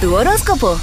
[0.00, 0.78] Tu horóscopo.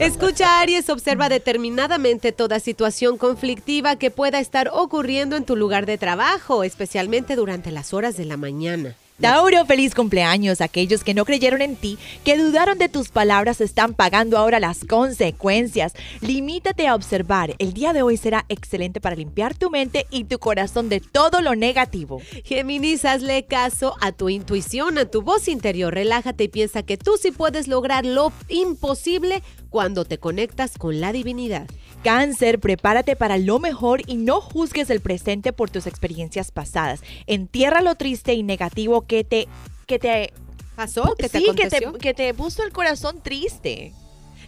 [0.00, 5.96] Escucha Aries, observa determinadamente toda situación conflictiva que pueda estar ocurriendo en tu lugar de
[5.96, 8.96] trabajo, especialmente durante las horas de la mañana.
[9.20, 10.60] Tauro, feliz cumpleaños.
[10.60, 14.84] Aquellos que no creyeron en ti, que dudaron de tus palabras, están pagando ahora las
[14.84, 15.92] consecuencias.
[16.20, 17.54] Limítate a observar.
[17.58, 21.40] El día de hoy será excelente para limpiar tu mente y tu corazón de todo
[21.40, 22.20] lo negativo.
[22.44, 25.94] Géminis, hazle caso a tu intuición, a tu voz interior.
[25.94, 31.12] Relájate y piensa que tú sí puedes lograr lo imposible cuando te conectas con la
[31.12, 31.68] divinidad.
[32.02, 37.00] Cáncer, prepárate para lo mejor y no juzgues el presente por tus experiencias pasadas.
[37.28, 39.48] Entierra lo triste y negativo que te...
[39.86, 40.32] Que te
[40.76, 41.14] ¿Pasó?
[41.18, 43.92] ¿Que te que te, que te puso el corazón triste.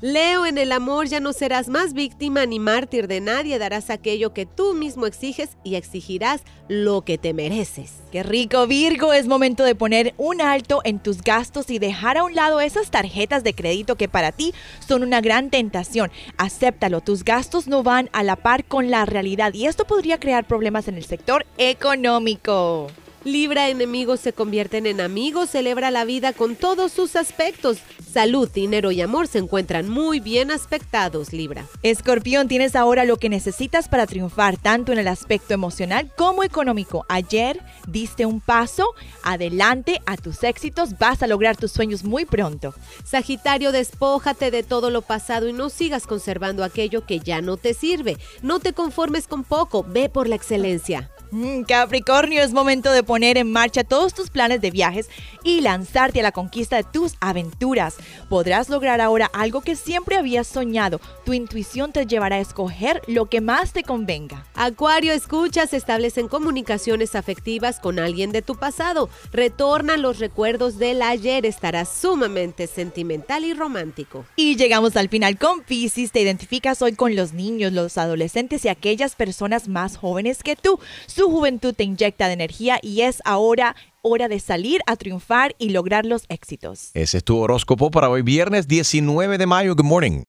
[0.01, 4.35] Leo, en el amor ya no serás más víctima ni mártir de nadie, darás aquello
[4.35, 8.03] que tú mismo exiges y exigirás lo que te mereces.
[8.12, 12.25] Qué rico Virgo, es momento de poner un alto en tus gastos y dejar a
[12.25, 14.53] un lado esas tarjetas de crédito que para ti
[14.87, 16.11] son una gran tentación.
[16.37, 20.47] Acéptalo, tus gastos no van a la par con la realidad y esto podría crear
[20.47, 22.89] problemas en el sector económico.
[23.25, 27.78] Libra, enemigos se convierten en amigos, celebra la vida con todos sus aspectos.
[28.12, 31.64] Salud, dinero y amor se encuentran muy bien aspectados, Libra.
[31.83, 37.06] Escorpión, tienes ahora lo que necesitas para triunfar tanto en el aspecto emocional como económico.
[37.08, 42.75] Ayer diste un paso adelante a tus éxitos, vas a lograr tus sueños muy pronto.
[43.05, 47.72] Sagitario, despójate de todo lo pasado y no sigas conservando aquello que ya no te
[47.72, 48.19] sirve.
[48.42, 51.11] No te conformes con poco, ve por la excelencia.
[51.35, 55.09] Mm, Capricornio, es momento de poner en marcha todos tus planes de viajes
[55.43, 57.97] y lanzarte a la conquista de tus aventuras.
[58.29, 61.01] Podrás lograr ahora algo que siempre habías soñado.
[61.25, 64.47] Tu intuición te llevará a escoger lo que más te convenga.
[64.55, 69.11] Acuario, escucha, se establecen comunicaciones afectivas con alguien de tu pasado.
[69.33, 74.25] Retornan los recuerdos del ayer, estarás sumamente sentimental y romántico.
[74.37, 76.12] Y llegamos al final con Pisces.
[76.12, 80.79] Te identificas hoy con los niños, los adolescentes y aquellas personas más jóvenes que tú.
[81.09, 85.71] Su juventud te inyecta de energía y es ahora hora de salir a triunfar y
[85.71, 86.91] lograr los éxitos.
[86.95, 89.75] Ese es tu horóscopo para hoy viernes 19 de mayo.
[89.75, 90.25] Good morning.